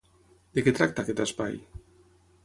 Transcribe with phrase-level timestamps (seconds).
[0.59, 1.59] De què tracta aquest espai?